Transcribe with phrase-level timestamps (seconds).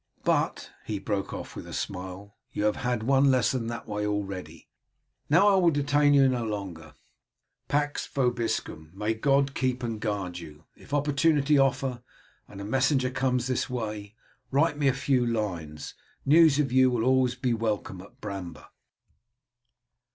[0.23, 4.67] But," he broke off with a smile, "you have had one lesson that way already.
[5.29, 6.95] Now I will detain you no longer.
[7.67, 10.63] Pax vobiscum, may God keep and guard you!
[10.75, 12.01] If opportunity offer,
[12.47, 14.15] and a messenger comes this way,
[14.49, 15.93] write me a few lines;
[16.25, 17.05] news of you will be
[17.53, 18.65] always welcome at Bramber."